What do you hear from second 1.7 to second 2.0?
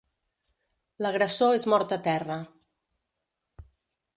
mort a